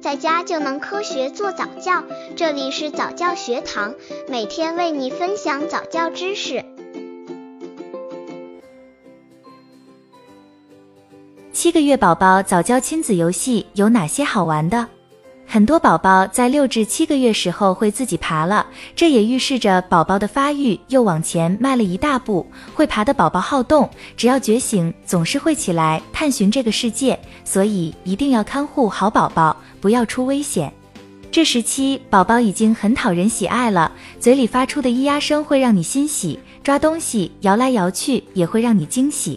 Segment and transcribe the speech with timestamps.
[0.00, 2.02] 在家就能科学做早教。
[2.34, 3.94] 这里是早教学堂，
[4.28, 6.64] 每天为你分享早教知识。
[11.52, 14.88] 七个月宝宝早教亲子游戏有哪些好玩的？
[15.52, 22.46] 很多宝宝在六至七个月时候会自己爬了，这也预示着宝宝的发育又往前迈了一大步。
[22.72, 30.72] 会爬的宝宝好动，只要觉醒，总是会起来探寻这个世界，所以一定要看护好宝宝，不要出危险。
[31.32, 33.90] 这时期宝宝已经很讨人喜爱了，
[34.20, 39.36] 嘴里发出的咿呀声会让你欣喜，抓东西摇来摇去也会让你惊喜。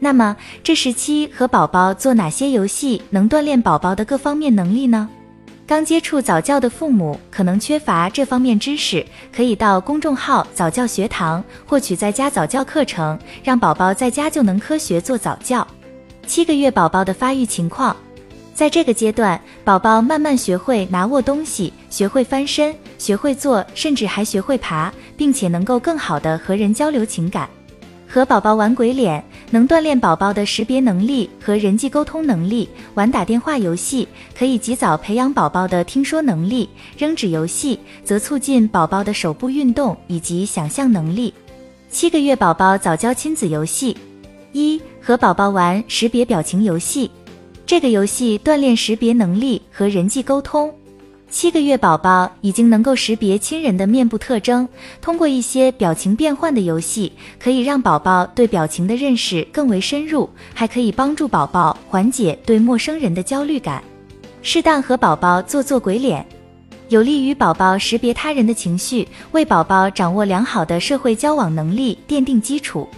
[0.00, 5.08] 那么这时期和宝宝做哪些游戏能锻炼宝宝的各方面能力呢？
[5.66, 15.66] 刚接触早教的父母可能缺乏这方面知识，可以到公众号早教学堂获取在家早教课程，让宝宝在家就能科学做早教。
[16.26, 17.96] 七个月宝宝的发育情况，
[18.52, 27.48] 在这个阶段，宝宝慢慢学会拿握东西，学会翻身，学会坐，甚至还学会爬，并且能够更好的和人交流情感。
[28.14, 29.20] 和宝宝玩鬼脸，
[29.50, 34.06] 能锻炼宝宝的识别能力和人际沟通能力；玩打电话游戏，
[34.38, 41.34] 可以及早培养宝宝的听说能力；扔纸游戏则促进宝宝的手部运动以及想象能力。
[41.90, 43.96] 七个月宝宝早教亲子游戏
[44.52, 47.10] 一，和宝宝玩识别表情游戏，
[47.66, 50.72] 这个游戏锻炼识别能力和人际沟通。
[51.30, 54.68] 七个月宝宝已经能够识别亲人的面部特征，
[55.00, 63.82] 通过一些表情变换的游戏，可以让宝宝对表情的认识更为深入，还可以帮助宝宝缓解对陌生人的焦虑感。
[64.42, 66.24] 适当和宝宝做做鬼脸，
[66.88, 72.88] 有利于宝宝识别他人的情绪，为宝宝掌握良好的社会交往能力奠定基础。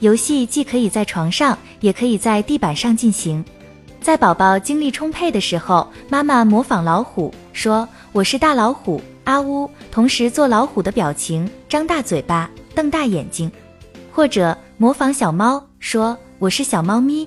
[0.00, 3.42] 游戏既可以在床上，也可以在地板上进行。
[4.00, 13.50] 在宝宝精力充沛的时候，妈妈模仿老虎说：“我是大老虎，啊呜！”同时做老虎的表情，张大嘴巴，瞪大眼睛。
[14.12, 17.26] 或者模仿小猫说：“我是小猫咪，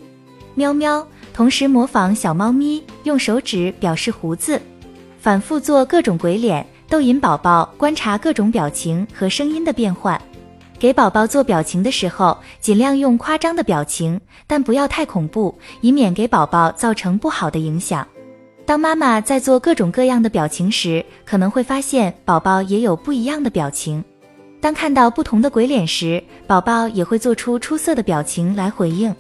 [0.56, 1.06] 喵喵！”
[1.36, 4.62] 同时模仿小猫咪，用手指表示胡子。
[5.20, 10.20] 反复做各种鬼脸，逗引宝宝观察各种表情和声音的变换。
[10.80, 14.18] 给宝宝做表情的时候，尽量用夸张的表情，
[14.48, 18.08] 但不要太恐怖，以免给宝宝造成不好的影响。
[18.72, 24.02] 当妈妈在做各种各样的表情时，可能会发现宝宝也有不一样的表情。
[24.62, 29.14] 当看到不同的鬼脸时，宝宝也会做出出色的表情来回应。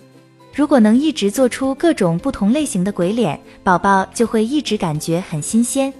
[0.55, 5.93] 如果能一直做出各种不同类型的鬼脸，宝宝就会一直感觉很新鲜。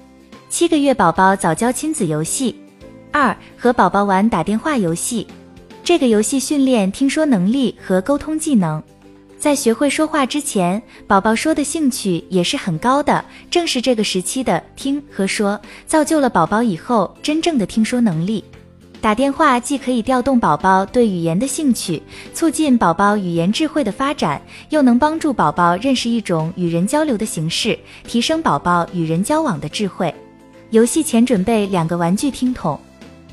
[0.48, 2.56] 七个月宝宝早教亲子游戏
[3.12, 5.28] 二，和宝宝玩打电话游戏。
[5.84, 8.82] 这个游戏训练听说能力和沟通技能，
[9.42, 13.26] 在学会说话之前，宝宝说的兴趣也是很高的。
[13.50, 18.44] 正是这个时期的听和说，造就了宝宝以后真正的听说能力。
[19.02, 22.00] 打电话既可以调动宝宝对语言的兴趣，
[22.36, 30.14] 促进宝宝语言智慧的发展，又能帮助宝宝认识一种与人交流的形式，提升宝宝与人交往的智慧。
[30.70, 32.80] 游戏前准备两个玩具听筒。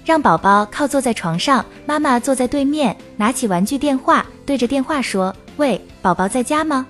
[0.07, 6.87] 让宝宝靠坐在床上，妈妈坐在对面，拿起玩具电话，对着电话说：“喂，宝宝在家吗？”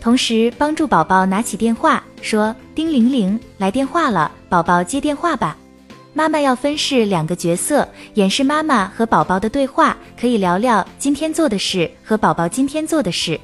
[0.00, 5.56] 同时帮助宝宝拿起电话，说：“叮铃铃，来电话了，宝宝接电话吧。”
[6.16, 13.38] 妈妈要分饰两个角色，演示妈妈和宝宝的对话，可以聊聊今天做的事和宝宝今天做的事。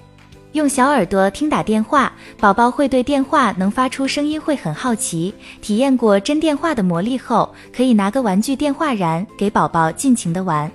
[0.53, 5.35] 用小耳朵听打电话，宝宝会对电话能发出声音会很好奇。
[5.61, 10.71] 体验过真电话的魔力后，可以拿个玩具电话燃给宝宝尽情的玩。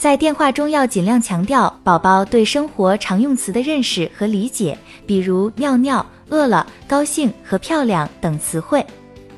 [0.00, 8.82] 在电话中要尽量强调宝宝对生活常用词的认识和理解，比如尿尿、饿了、高兴和漂亮等词汇。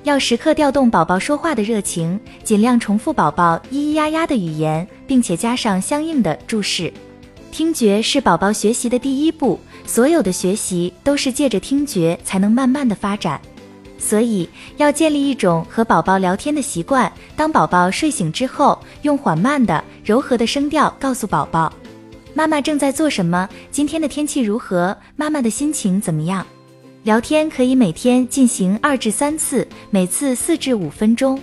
[0.04, 6.92] 要时刻调动宝宝说话的热情，尽量重复宝宝咿咿呀呀的语言，并且加上相应的注释。
[7.50, 9.58] 听觉是宝宝学习的第一步。
[9.84, 13.40] 所有的学习都是借着听觉才能慢慢的发展，
[14.02, 17.10] 所以要建立一种和宝宝聊天的习惯。
[17.36, 21.72] 当宝宝睡醒之后，用缓慢的、柔和的声调告诉宝宝
[22.34, 23.48] ：“妈妈正在做什么？
[23.70, 24.96] 今天的天气如何？
[25.14, 26.44] 妈妈的心情怎么样？”
[27.04, 31.40] 聊天可以每天进行二至三次，每次四至五分钟。